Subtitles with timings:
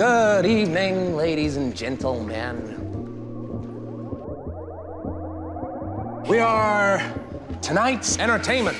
[0.00, 2.56] Good evening, ladies and gentlemen.
[6.26, 7.02] We are
[7.60, 8.78] tonight's entertainment.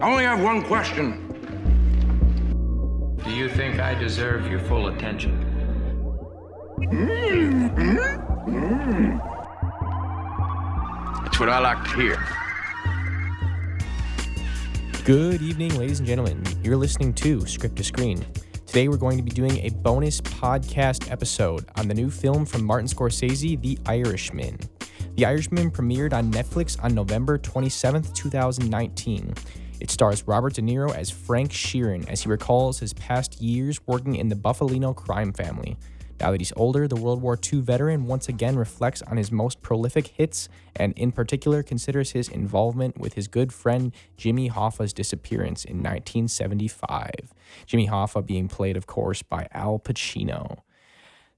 [0.00, 1.26] I only have one question.
[3.22, 5.36] Do you think I deserve your full attention?
[11.22, 12.26] That's what I like to hear.
[15.04, 16.42] Good evening, ladies and gentlemen.
[16.62, 18.24] You're listening to Script to Screen.
[18.70, 22.64] Today, we're going to be doing a bonus podcast episode on the new film from
[22.64, 24.60] Martin Scorsese, The Irishman.
[25.16, 29.34] The Irishman premiered on Netflix on November 27th, 2019.
[29.80, 34.14] It stars Robert De Niro as Frank Sheeran as he recalls his past years working
[34.14, 35.76] in the Bufalino crime family.
[36.20, 39.62] Now that he's older, the World War II veteran once again reflects on his most
[39.62, 45.64] prolific hits and, in particular, considers his involvement with his good friend Jimmy Hoffa's disappearance
[45.64, 47.10] in 1975.
[47.64, 50.58] Jimmy Hoffa being played, of course, by Al Pacino.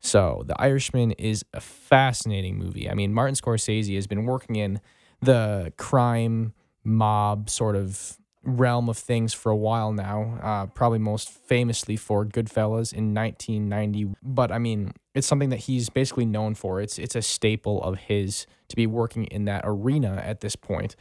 [0.00, 2.90] So, The Irishman is a fascinating movie.
[2.90, 4.80] I mean, Martin Scorsese has been working in
[5.20, 11.30] the crime mob sort of realm of things for a while now, uh, probably most
[11.30, 14.14] famously for Goodfellas in 1990.
[14.22, 16.80] But I mean, it's something that he's basically known for.
[16.80, 20.96] It's it's a staple of his to be working in that arena at this point.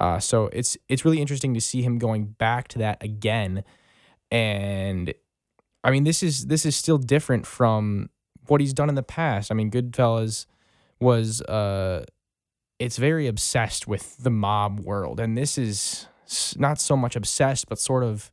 [0.00, 3.64] Uh, so it's it's really interesting to see him going back to that again,
[4.30, 5.14] and
[5.82, 8.10] I mean, this is this is still different from
[8.46, 9.50] what he's done in the past.
[9.50, 10.46] I mean, Goodfellas
[11.00, 12.04] was uh,
[12.78, 16.08] it's very obsessed with the mob world, and this is
[16.56, 18.30] not so much obsessed, but sort of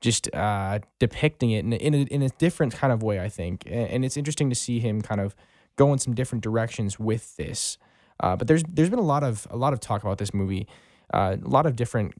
[0.00, 3.64] just uh, depicting it in, in, a, in a different kind of way, I think.
[3.66, 5.34] And it's interesting to see him kind of
[5.76, 7.78] go in some different directions with this.
[8.20, 10.66] Uh, but there's there's been a lot of a lot of talk about this movie,
[11.14, 12.14] uh, a lot of different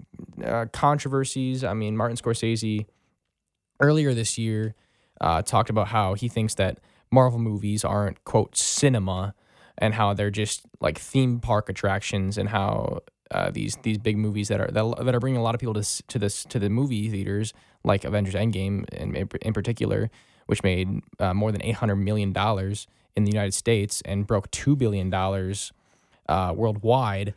[0.44, 1.64] uh, controversies.
[1.64, 2.86] I mean, Martin Scorsese
[3.80, 4.74] earlier this year
[5.20, 6.78] uh, talked about how he thinks that
[7.10, 9.34] Marvel movies aren't quote cinema,
[9.76, 13.00] and how they're just like theme park attractions, and how
[13.31, 15.75] uh, these these big movies that are that, that are bringing a lot of people
[15.75, 17.53] to to this to the movie theaters,
[17.84, 20.11] like Avengers Endgame in in particular,
[20.47, 22.87] which made uh, more than eight hundred million dollars
[23.17, 25.72] in the United States and broke two billion dollars
[26.28, 27.34] uh, worldwide.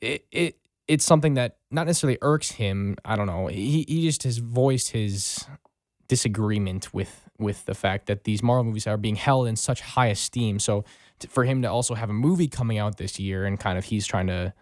[0.00, 0.56] It it
[0.86, 2.96] it's something that not necessarily irks him.
[3.04, 3.48] I don't know.
[3.48, 5.46] He he just has voiced his
[6.08, 10.06] disagreement with with the fact that these Marvel movies are being held in such high
[10.06, 10.58] esteem.
[10.58, 10.84] So
[11.28, 14.06] for him to also have a movie coming out this year and kind of he's
[14.06, 14.52] trying to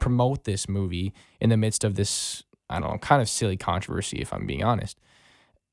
[0.00, 4.18] promote this movie in the midst of this I don't know kind of silly controversy
[4.18, 4.98] if I'm being honest.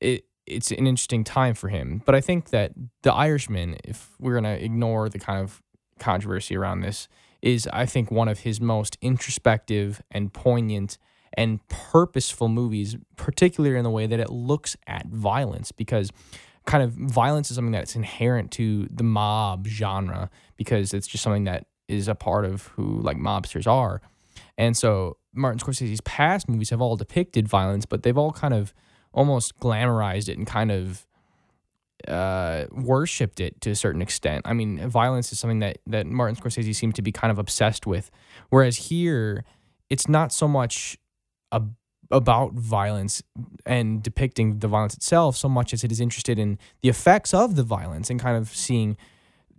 [0.00, 4.34] It it's an interesting time for him, but I think that The Irishman, if we're
[4.34, 5.62] gonna ignore the kind of
[5.98, 7.08] controversy around this,
[7.40, 10.98] is I think one of his most introspective and poignant
[11.36, 16.10] and purposeful movies, particularly in the way that it looks at violence, because
[16.66, 21.44] kind of violence is something that's inherent to the mob genre because it's just something
[21.44, 24.00] that is a part of who like mobsters are.
[24.56, 28.72] And so Martin Scorsese's past movies have all depicted violence, but they've all kind of
[29.12, 31.06] almost glamorized it and kind of
[32.08, 34.42] uh, worshipped it to a certain extent.
[34.44, 37.86] I mean, violence is something that that Martin Scorsese seemed to be kind of obsessed
[37.86, 38.10] with,
[38.50, 39.44] whereas here
[39.90, 40.98] it's not so much
[41.52, 41.62] a,
[42.10, 43.22] about violence
[43.64, 47.56] and depicting the violence itself so much as it is interested in the effects of
[47.56, 48.96] the violence and kind of seeing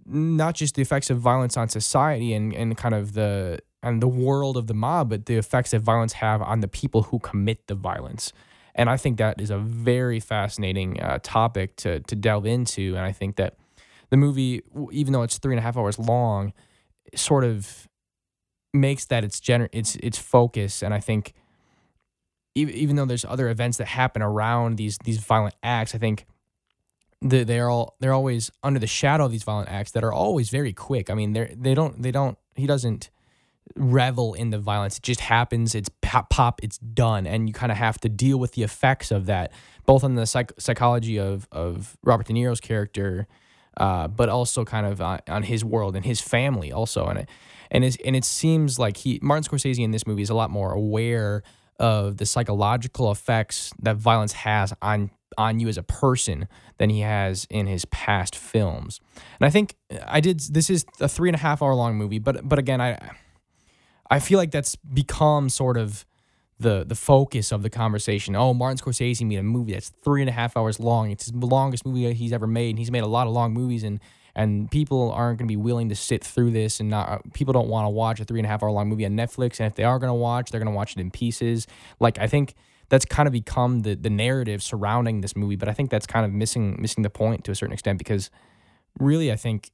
[0.06, 4.08] not just the effects of violence on society and, and kind of the and the
[4.08, 7.68] world of the mob, but the effects that violence have on the people who commit
[7.68, 8.34] the violence.
[8.74, 12.96] And I think that is a very fascinating uh, topic to to delve into.
[12.96, 13.56] And I think that
[14.10, 14.62] the movie,
[14.92, 16.54] even though it's three and a half hours long,
[17.16, 17.88] sort of
[18.74, 20.84] makes that its gener- its its focus.
[20.84, 21.34] And I think
[22.54, 26.26] even even though there's other events that happen around these these violent acts, I think
[27.22, 30.50] they they're all they're always under the shadow of these violent acts that are always
[30.50, 31.10] very quick.
[31.10, 33.10] I mean, they they don't they don't he doesn't
[33.76, 34.98] revel in the violence.
[34.98, 35.76] It just happens.
[35.76, 39.12] It's pop, pop it's done, and you kind of have to deal with the effects
[39.12, 39.52] of that,
[39.86, 43.28] both on the psych- psychology of of Robert De Niro's character,
[43.78, 47.06] uh, but also kind of on, on, his world and his family also.
[47.08, 47.30] And it
[47.72, 50.50] and it and it seems like he Martin Scorsese in this movie is a lot
[50.50, 51.44] more aware
[51.80, 56.48] of the psychological effects that violence has on on you as a person
[56.78, 59.00] than he has in his past films.
[59.40, 60.40] And I think I did.
[60.40, 62.98] This is a three and a half hour long movie, but but again, I
[64.10, 66.06] I feel like that's become sort of
[66.60, 68.36] the the focus of the conversation.
[68.36, 71.12] Oh, Martin Scorsese made a movie that's three and a half hours long.
[71.12, 73.84] It's the longest movie he's ever made, and he's made a lot of long movies,
[73.84, 74.00] and
[74.36, 77.68] and people aren't going to be willing to sit through this, and not people don't
[77.68, 79.76] want to watch a three and a half hour long movie on Netflix, and if
[79.76, 81.68] they are going to watch, they're going to watch it in pieces.
[82.00, 82.56] Like I think
[82.90, 85.56] that's kind of become the the narrative surrounding this movie.
[85.56, 88.30] But I think that's kind of missing missing the point to a certain extent because
[89.00, 89.72] really I think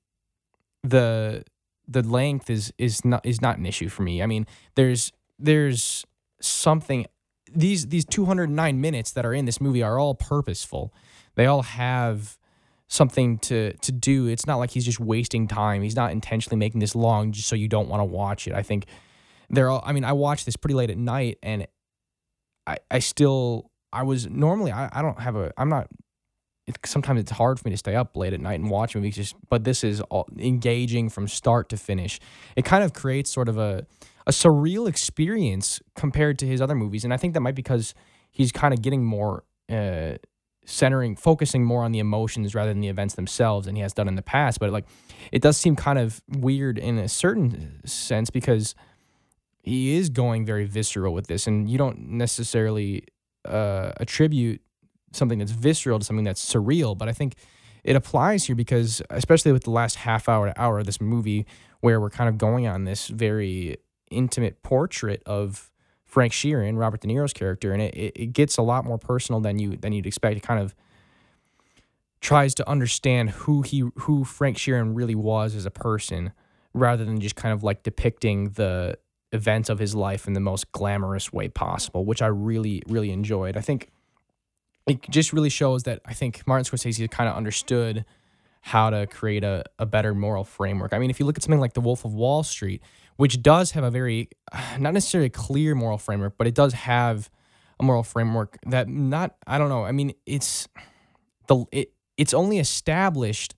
[0.84, 1.44] the
[1.88, 4.22] the length is is not is not an issue for me.
[4.22, 6.06] I mean, there's there's
[6.40, 7.06] something
[7.54, 10.94] these these 209 minutes that are in this movie are all purposeful.
[11.36, 12.38] They all have
[12.88, 14.28] something to to do.
[14.28, 15.81] It's not like he's just wasting time.
[15.81, 18.54] He's not intentionally making this long just so you don't want to watch it.
[18.54, 18.86] I think
[19.50, 21.68] they're all I mean, I watched this pretty late at night and
[22.71, 25.88] I I still I was normally I, I don't have a I'm not
[26.68, 29.15] it, sometimes it's hard for me to stay up late at night and watch movies
[29.15, 32.19] just but this is all engaging from start to finish.
[32.56, 33.85] It kind of creates sort of a
[34.27, 37.94] a surreal experience compared to his other movies and i think that might be because
[38.31, 40.13] he's kind of getting more uh,
[40.65, 44.07] centering focusing more on the emotions rather than the events themselves than he has done
[44.07, 44.85] in the past but like
[45.31, 48.75] it does seem kind of weird in a certain sense because
[49.62, 53.06] he is going very visceral with this and you don't necessarily
[53.46, 54.62] uh, attribute
[55.13, 56.98] something that's visceral to something that's surreal.
[56.98, 57.36] But I think
[57.84, 61.46] it applies here because, especially with the last half hour to hour of this movie,
[61.81, 63.78] where we're kind of going on this very
[64.10, 65.72] intimate portrait of
[66.06, 69.58] Frank Sheeran, Robert De Niro's character, and it, it gets a lot more personal than
[69.58, 70.38] you than you'd expect.
[70.38, 70.75] It kind of
[72.19, 76.34] tries to understand who he who Frank Sheeran really was as a person,
[76.74, 78.98] rather than just kind of like depicting the
[79.31, 83.57] events of his life in the most glamorous way possible, which I really really enjoyed.
[83.57, 83.89] I think
[84.88, 88.06] it just really shows that I think Martin Scorsese kind of understood
[88.62, 90.94] how to create a, a better moral framework.
[90.94, 92.81] I mean, if you look at something like The Wolf of Wall Street,
[93.18, 94.30] which does have a very,
[94.80, 97.30] not necessarily clear moral framework, but it does have
[97.80, 99.84] a moral framework that not, I don't know.
[99.84, 100.68] I mean, it's
[101.48, 103.56] the, it, it's only established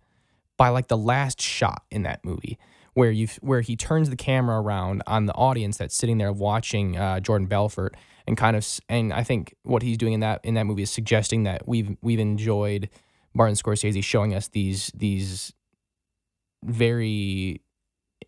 [0.56, 2.58] by like the last shot in that movie
[2.94, 6.98] where you where he turns the camera around on the audience that's sitting there watching
[6.98, 7.95] uh, Jordan Belfort
[8.28, 10.92] and kind of and I think what he's doing in that in that movie is
[10.92, 12.90] suggesting that we've we've enjoyed
[13.34, 15.54] Martin Scorsese showing us these these
[16.63, 17.62] very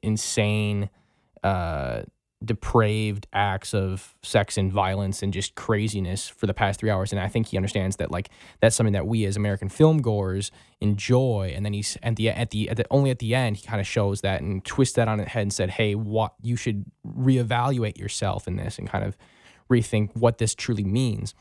[0.02, 0.90] insane
[1.44, 2.02] uh,
[2.46, 7.12] depraved acts of sex and violence and just craziness for the past three hours.
[7.12, 8.30] And I think he understands that like
[8.62, 10.52] that's something that we as American film goers
[10.82, 11.54] enjoy.
[11.56, 13.82] And then he's at the at the, at the only at the end he kind
[13.82, 16.86] of shows that and twists that on its head and said, "Hey, what you should
[17.06, 19.18] reevaluate yourself in this and kind of
[19.70, 21.34] rethink what this truly means."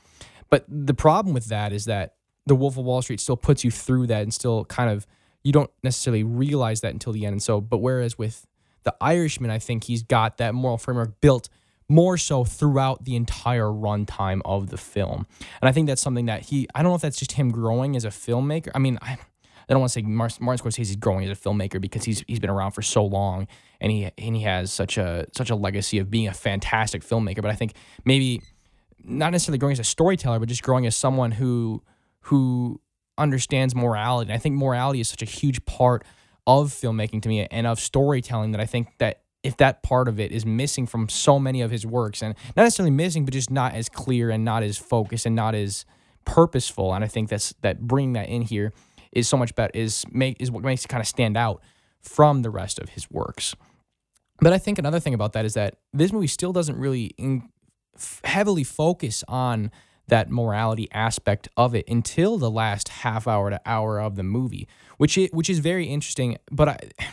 [0.50, 2.15] But the problem with that is that
[2.47, 5.07] The Wolf of Wall Street still puts you through that and still kind of
[5.43, 7.35] you don't necessarily realize that until the end.
[7.35, 8.47] And so, but whereas with
[8.85, 11.49] the Irishman, I think he's got that moral framework built
[11.89, 15.27] more so throughout the entire runtime of the film.
[15.61, 17.95] And I think that's something that he, I don't know if that's just him growing
[17.97, 18.71] as a filmmaker.
[18.75, 19.19] I mean, I,
[19.69, 22.39] I don't want to say Martin Scorsese is growing as a filmmaker because he's he's
[22.39, 23.47] been around for so long
[23.81, 27.41] and he and he has such a such a legacy of being a fantastic filmmaker.
[27.41, 28.43] But I think maybe
[29.03, 31.83] not necessarily growing as a storyteller, but just growing as someone who
[32.21, 32.81] who
[33.17, 34.31] understands morality.
[34.31, 36.05] And I think morality is such a huge part
[36.46, 40.19] of filmmaking to me and of storytelling that I think that if that part of
[40.19, 43.50] it is missing from so many of his works and not necessarily missing but just
[43.50, 45.85] not as clear and not as focused and not as
[46.25, 48.73] purposeful and I think that's that bringing that in here
[49.12, 51.62] is so much better is make is what makes it kind of stand out
[52.00, 53.55] from the rest of his works.
[54.40, 57.49] But I think another thing about that is that this movie still doesn't really in,
[58.25, 59.70] heavily focus on
[60.09, 64.69] that morality aspect of it until the last half hour to hour of the movie,
[64.99, 66.37] which it, which is very interesting.
[66.50, 66.78] But I,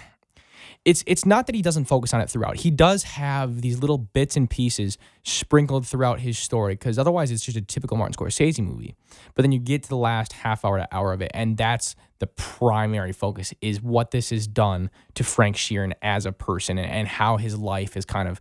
[0.86, 2.58] it's it's not that he doesn't focus on it throughout.
[2.58, 7.44] He does have these little bits and pieces sprinkled throughout his story because otherwise it's
[7.44, 8.96] just a typical Martin Scorsese movie.
[9.36, 11.96] But then you get to the last half hour to hour of it, and that's
[12.20, 16.88] the primary focus is what this has done to Frank Sheeran as a person and,
[16.88, 18.39] and how his life has kind of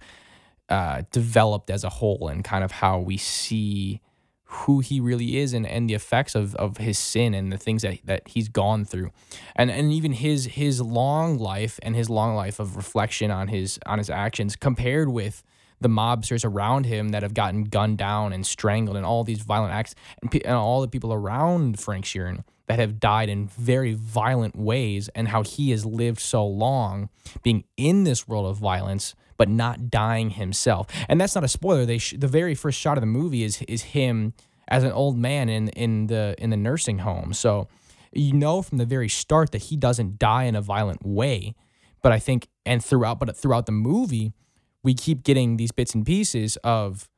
[0.69, 4.01] uh, developed as a whole and kind of how we see
[4.51, 7.83] who he really is and, and the effects of, of his sin and the things
[7.83, 9.11] that, that he's gone through.
[9.55, 13.79] And and even his his long life and his long life of reflection on his
[13.87, 15.45] on his actions compared with
[15.81, 19.73] the mobsters around him that have gotten gunned down and strangled and all these violent
[19.73, 24.57] acts and, and all the people around Frank Sheeran that have died in very violent
[24.57, 27.09] ways and how he has lived so long
[27.43, 30.87] being in this world of violence but not dying himself.
[31.09, 31.87] And that's not a spoiler.
[31.87, 34.35] They sh- the very first shot of the movie is is him
[34.69, 37.33] as an old man in in the in the nursing home.
[37.33, 37.67] So
[38.13, 41.55] you know from the very start that he doesn't die in a violent way.
[42.03, 44.35] But I think and throughout but throughout the movie,
[44.83, 47.09] we keep getting these bits and pieces of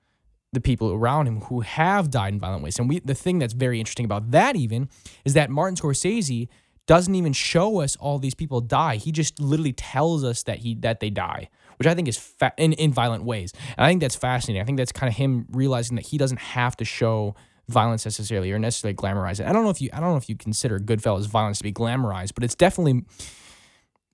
[0.53, 2.79] the people around him who have died in violent ways.
[2.79, 4.89] And we the thing that's very interesting about that even
[5.25, 6.47] is that Martin Scorsese
[6.87, 8.95] doesn't even show us all these people die.
[8.95, 11.49] He just literally tells us that he that they die
[11.79, 13.53] which I think is fa- in in violent ways.
[13.77, 14.63] And I think that's fascinating.
[14.63, 17.35] I think that's kind of him realizing that he doesn't have to show
[17.69, 19.47] violence necessarily or necessarily glamorize it.
[19.47, 21.73] I don't know if you I don't know if you consider Goodfellas violence to be
[21.73, 23.05] glamorized, but it's definitely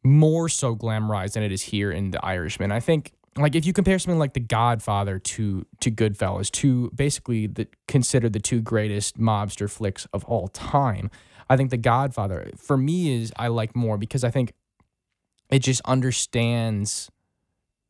[0.04, 2.72] more so glamorized than it is here in The Irishman.
[2.72, 7.46] I think like if you compare something like The Godfather to to Goodfellas, to basically
[7.46, 11.10] the considered the two greatest mobster flicks of all time,
[11.48, 14.52] I think The Godfather for me is I like more because I think
[15.50, 17.10] it just understands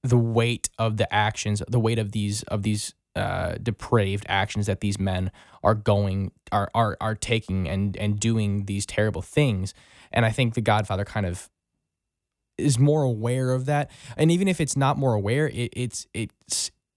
[0.03, 4.81] the weight of the actions, the weight of these of these uh, depraved actions that
[4.81, 5.31] these men
[5.63, 9.75] are going are are are taking and and doing these terrible things.
[10.13, 11.51] And I think The Godfather kind of
[12.57, 13.91] is more aware of that.
[14.17, 16.31] And even if it's not more aware, it it's it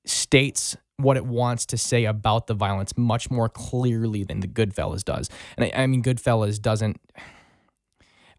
[0.06, 5.04] states what it wants to say about the violence much more clearly than the Goodfellas
[5.04, 5.30] does.
[5.58, 7.00] And I, I mean, Goodfellas doesn't.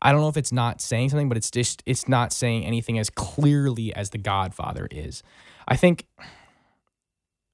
[0.02, 2.98] I don't know if it's not saying something, but it's just it's not saying anything
[2.98, 5.22] as clearly as The Godfather is.
[5.66, 6.06] I think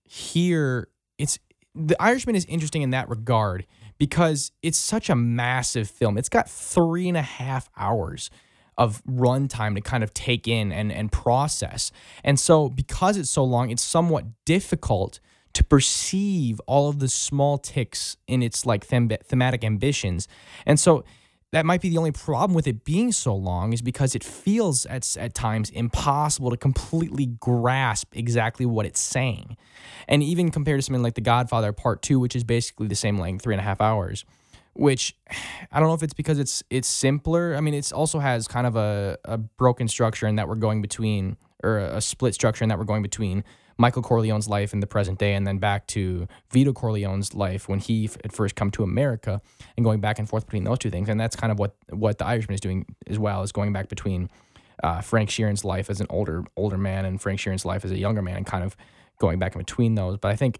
[0.04, 0.88] here
[1.18, 1.38] it's
[1.74, 3.66] The Irishman is interesting in that regard
[3.98, 6.16] because it's such a massive film.
[6.16, 8.30] It's got three and a half hours
[8.78, 11.90] of runtime to kind of take in and, and process.
[12.22, 15.18] And so, because it's so long, it's somewhat difficult
[15.54, 20.28] to perceive all of the small ticks in its like them- thematic ambitions.
[20.64, 21.04] And so,
[21.52, 24.84] that might be the only problem with it being so long is because it feels
[24.86, 29.56] at, at times impossible to completely grasp exactly what it's saying.
[30.06, 33.18] And even compared to something like The Godfather Part 2, which is basically the same
[33.18, 34.26] length, three and a half hours,
[34.74, 35.16] which
[35.72, 37.56] I don't know if it's because it's it's simpler.
[37.56, 40.82] I mean, it also has kind of a, a broken structure in that we're going
[40.82, 43.42] between, or a split structure in that we're going between
[43.78, 47.78] Michael Corleone's life in the present day and then back to Vito Corleone's life when
[47.78, 49.40] he had first come to America
[49.76, 51.08] and going back and forth between those two things.
[51.08, 53.88] And that's kind of what what the Irishman is doing as well, is going back
[53.88, 54.28] between
[54.82, 57.98] uh, Frank Sheeran's life as an older older man and Frank Sheeran's life as a
[57.98, 58.76] younger man and kind of
[59.18, 60.18] going back in between those.
[60.18, 60.58] But I think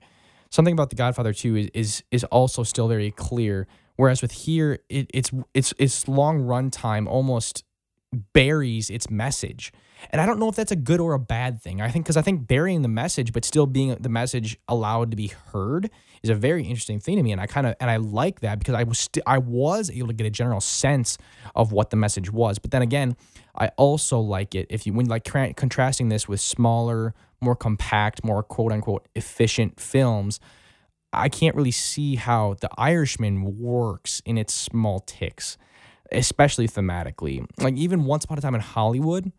[0.51, 3.67] something about The Godfather 2 is is, is also still very clear
[3.99, 7.65] Whereas with here, it, it's it's its long run time almost
[8.33, 9.73] buries its message.
[10.11, 11.81] And I don't know if that's a good or a bad thing.
[11.81, 15.17] I think because I think burying the message, but still being the message allowed to
[15.17, 15.91] be heard,
[16.23, 17.33] is a very interesting thing to me.
[17.33, 20.09] And I kind of and I like that because I was st- I was able
[20.09, 21.19] to get a general sense
[21.55, 22.59] of what the message was.
[22.59, 23.17] But then again,
[23.57, 28.25] I also like it if you when like tra- contrasting this with smaller, more compact,
[28.25, 30.39] more quote unquote efficient films
[31.13, 35.57] I can't really see how The Irishman works in its small ticks,
[36.13, 37.47] especially thematically.
[37.59, 39.33] Like even Once Upon a Time in Hollywood,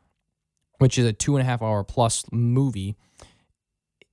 [0.80, 2.96] which is a two and a half hour plus movie.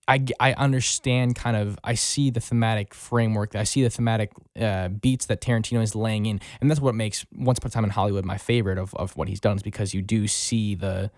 [0.08, 4.86] I, I understand kind of I see the thematic framework I see the thematic uh,
[4.86, 7.90] beats that Tarantino is laying in and that's what makes Once Upon a Time in
[7.90, 11.10] Hollywood my favorite of, of what he's done is because you do see the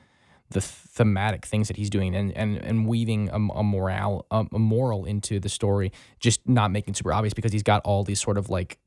[0.50, 4.58] the thematic things that he's doing and and, and weaving a, a moral a, a
[4.58, 8.38] moral into the story just not making super obvious because he's got all these sort
[8.38, 8.78] of like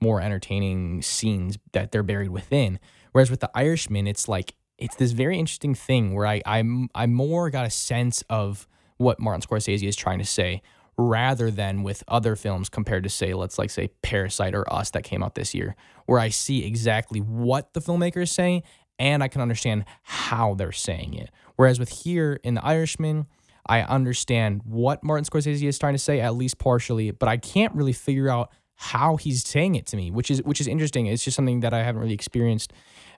[0.00, 2.78] more entertaining scenes that they're buried within
[3.12, 7.06] whereas with the irishman it's like it's this very interesting thing where i i'm i
[7.06, 8.66] more got a sense of
[8.96, 10.62] what martin scorsese is trying to say
[10.96, 15.02] rather than with other films compared to say let's like say parasite or us that
[15.02, 15.74] came out this year
[16.06, 18.62] where i see exactly what the filmmaker is saying
[19.00, 21.30] and I can understand how they're saying it.
[21.56, 23.26] Whereas with here in The Irishman,
[23.66, 27.74] I understand what Martin Scorsese is trying to say at least partially, but I can't
[27.74, 31.04] really figure out how he's saying it to me, which is which is interesting.
[31.04, 32.72] It's just something that I haven't really experienced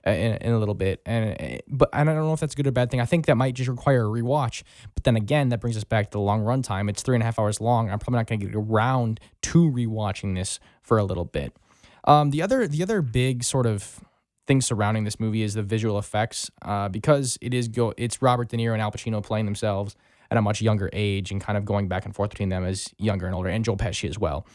[0.05, 2.57] uh, in, in, a little bit, and uh, but I don't know if that's a
[2.57, 2.99] good or bad thing.
[2.99, 4.63] I think that might just require a rewatch.
[4.93, 6.89] But then again, that brings us back to the long run time.
[6.89, 7.89] It's three and a half hours long.
[7.89, 11.55] I'm probably not going to get around to rewatching this for a little bit.
[12.03, 14.01] Um, the other the other big sort of
[14.45, 18.49] things surrounding this movie is the visual effects uh, because it is go it's Robert
[18.49, 19.95] De Niro and Al Pacino playing themselves
[20.29, 22.93] at a much younger age and kind of going back and forth between them as
[22.97, 24.45] younger and older, and Joe Pesci as well.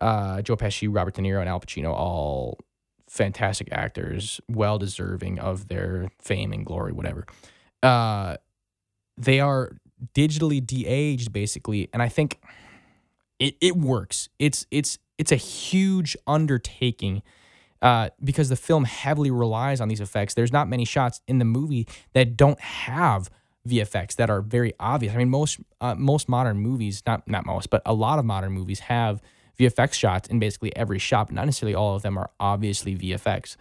[0.00, 2.58] Uh, Joe Pesci, Robert De Niro, and Al Pacino all
[3.08, 7.26] fantastic actors, well deserving of their fame and glory, whatever.
[7.82, 8.36] Uh,
[9.16, 9.76] they are
[10.14, 12.40] digitally de-aged basically, and I think
[13.38, 14.28] it it works.
[14.38, 17.22] It's it's it's a huge undertaking
[17.82, 20.34] uh, because the film heavily relies on these effects.
[20.34, 23.30] There's not many shots in the movie that don't have
[23.68, 25.14] VFX that are very obvious.
[25.14, 28.52] I mean, most uh, most modern movies, not not most, but a lot of modern
[28.52, 29.20] movies have
[29.58, 31.28] VFX shots in basically every shot.
[31.28, 33.56] But not necessarily all of them are obviously VFX.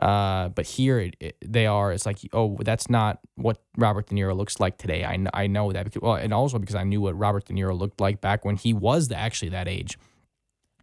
[0.00, 1.92] Uh, but here it, it, they are.
[1.92, 5.04] It's like, oh, that's not what Robert De Niro looks like today.
[5.04, 7.78] I, I know that because well, and also because I knew what Robert De Niro
[7.78, 9.98] looked like back when he was the, actually that age,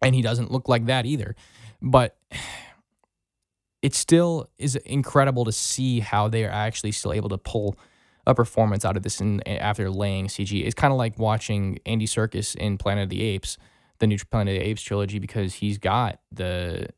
[0.02, 1.36] and he doesn't look like that either.
[1.80, 2.16] But
[3.82, 7.76] it still is incredible to see how they are actually still able to pull
[8.26, 10.64] a performance out of this in, after laying CG.
[10.64, 13.58] It's kind of like watching Andy Serkis in Planet of the Apes,
[13.98, 16.88] the new Planet of the Apes trilogy, because he's got the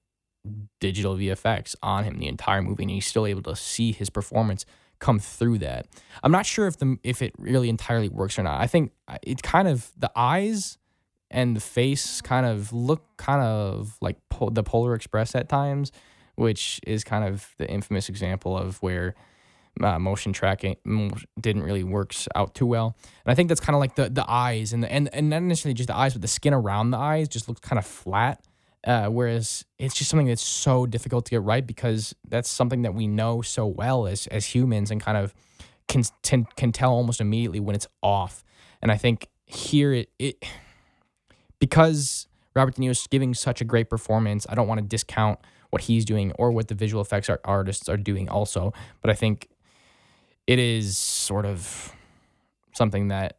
[0.80, 4.64] digital VFX on him the entire movie, and he's still able to see his performance
[4.98, 5.86] come through that.
[6.22, 8.60] I'm not sure if the if it really entirely works or not.
[8.60, 10.78] I think uh, it kind of the eyes
[11.30, 15.92] and the face kind of look kind of like po- the Polar Express at times,
[16.36, 19.14] which is kind of the infamous example of where
[19.82, 20.76] uh, motion tracking
[21.40, 22.96] didn't really works out too well.
[23.24, 25.42] And I think that's kind of like the the eyes and the, and and not
[25.42, 28.44] necessarily just the eyes, but the skin around the eyes just looks kind of flat.
[28.86, 32.94] Uh, whereas it's just something that's so difficult to get right because that's something that
[32.94, 35.34] we know so well as as humans and kind of
[35.88, 38.44] can can, can tell almost immediately when it's off.
[38.80, 40.44] And I think here it it
[41.58, 44.46] because Robert De Niro is giving such a great performance.
[44.48, 45.40] I don't want to discount
[45.70, 49.48] what he's doing or what the visual effects artists are doing also, but I think
[50.46, 51.92] it is sort of
[52.72, 53.38] something that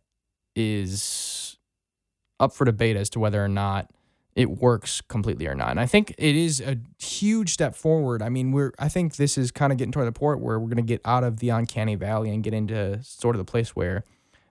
[0.55, 1.57] is
[2.39, 3.89] up for debate as to whether or not
[4.35, 5.71] it works completely or not.
[5.71, 8.21] And I think it is a huge step forward.
[8.21, 10.67] I mean, we're I think this is kind of getting toward the point where we're
[10.67, 13.75] going to get out of the uncanny valley and get into sort of the place
[13.75, 14.03] where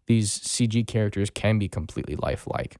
[0.06, 2.76] these CG characters can be completely lifelike.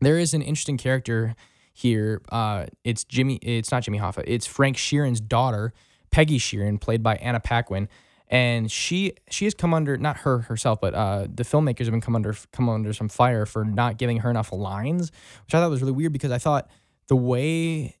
[0.00, 1.36] There is an interesting character
[1.72, 2.22] here.
[2.30, 3.36] Uh, it's Jimmy.
[3.36, 4.24] It's not Jimmy Hoffa.
[4.26, 5.72] It's Frank Sheeran's daughter,
[6.10, 7.88] Peggy Sheeran, played by Anna Paquin
[8.30, 12.00] and she she has come under not her herself, but uh, the filmmakers have been
[12.00, 15.10] come under come under some fire for not giving her enough lines,
[15.46, 16.68] which I thought was really weird because I thought
[17.08, 17.96] the way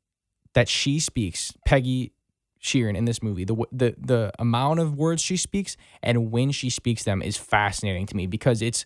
[0.54, 2.12] that she speaks, Peggy
[2.62, 6.68] Sheeran in this movie, the the the amount of words she speaks and when she
[6.70, 8.84] speaks them is fascinating to me because it's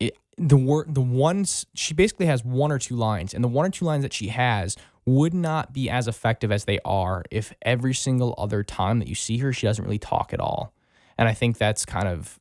[0.00, 3.64] it, the word the ones she basically has one or two lines and the one
[3.64, 7.52] or two lines that she has would not be as effective as they are if
[7.62, 10.72] every single other time that you see her, she doesn't really talk at all.
[11.18, 12.38] And I think that's kind of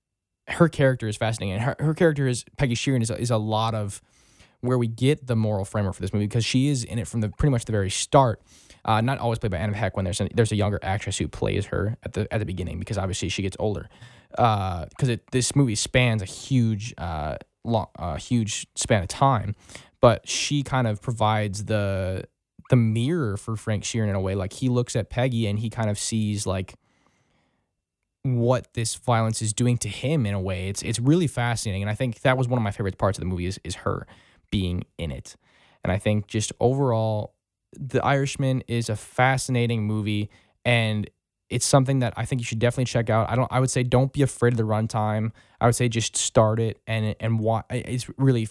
[0.48, 1.53] her character is fascinating.
[1.56, 4.01] And her, her character is Peggy Sheeran is is a lot of
[4.62, 7.22] where we get the moral framework for this movie because she is in it from
[7.22, 8.41] the pretty much the very start.
[8.84, 10.06] Uh, not always played by Anna Paquin.
[10.06, 13.29] There's there's a younger actress who plays her at the at the beginning because obviously
[13.29, 13.90] she gets older.
[14.31, 19.55] Because uh, this movie spans a huge uh, long, uh, huge span of time,
[20.00, 22.24] but she kind of provides the
[22.72, 24.34] the mirror for Frank Sheeran in a way.
[24.34, 26.75] Like he looks at Peggy and he kind of sees like
[28.24, 30.70] what this violence is doing to him in a way.
[30.70, 33.24] It's it's really fascinating, and I think that was one of my favorite parts of
[33.24, 34.07] the movie is is her
[34.51, 35.36] being in it.
[35.84, 37.34] And I think just overall,
[37.77, 40.29] The Irishman is a fascinating movie,
[40.64, 41.10] and
[41.50, 43.29] it's something that I think you should definitely check out.
[43.29, 43.51] I don't.
[43.51, 45.31] I would say don't be afraid of the runtime.
[45.60, 47.66] I would say just start it and and watch.
[47.70, 48.48] It's really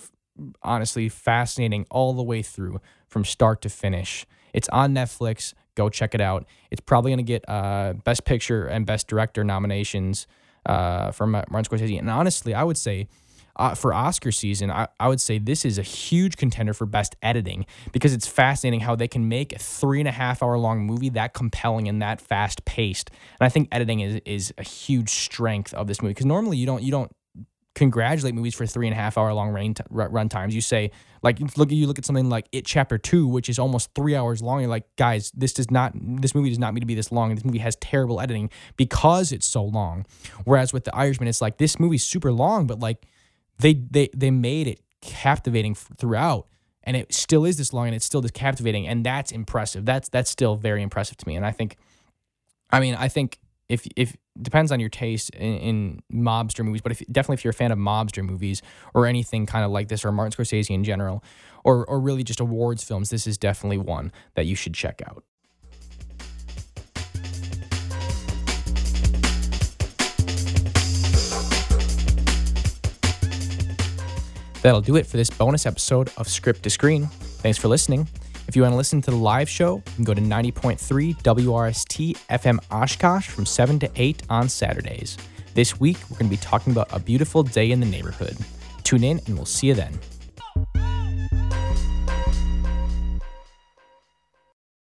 [0.62, 2.80] honestly fascinating all the way through
[3.10, 4.24] from start to finish.
[4.54, 5.52] It's on Netflix.
[5.74, 6.46] Go check it out.
[6.70, 10.26] It's probably going to get uh, Best Picture and Best Director nominations
[10.66, 11.98] uh, from Martin Scorsese.
[11.98, 13.08] And honestly, I would say
[13.56, 17.16] uh, for Oscar season, I, I would say this is a huge contender for best
[17.22, 20.86] editing because it's fascinating how they can make a three and a half hour long
[20.86, 23.10] movie that compelling and that fast paced.
[23.38, 26.66] And I think editing is is a huge strength of this movie because normally you
[26.66, 27.12] don't you don't
[27.80, 30.54] congratulate movies for three and a half hour long rain t- run times.
[30.54, 30.90] You say
[31.22, 34.14] like look at you look at something like It Chapter Two, which is almost three
[34.14, 34.60] hours long.
[34.60, 37.34] You're like, guys, this does not this movie does not need to be this long.
[37.34, 40.04] This movie has terrible editing because it's so long.
[40.44, 43.06] Whereas with The Irishman, it's like this movie's super long, but like
[43.58, 46.46] they they they made it captivating throughout.
[46.84, 49.86] And it still is this long, and it's still this captivating, and that's impressive.
[49.86, 51.36] That's that's still very impressive to me.
[51.36, 51.76] And I think,
[52.70, 53.38] I mean, I think
[53.70, 57.52] if if depends on your taste in, in mobster movies, but if definitely if you're
[57.52, 58.62] a fan of mobster movies
[58.94, 61.22] or anything kind of like this, or Martin Scorsese in general,
[61.64, 65.22] or or really just awards films, this is definitely one that you should check out.
[74.62, 77.06] That'll do it for this bonus episode of Script to Screen.
[77.06, 78.08] Thanks for listening.
[78.50, 80.76] If you want to listen to the live show, you can go to 90.3
[81.22, 85.16] WRST FM Oshkosh from 7 to 8 on Saturdays.
[85.54, 88.36] This week, we're going to be talking about a beautiful day in the neighborhood.
[88.82, 89.96] Tune in and we'll see you then.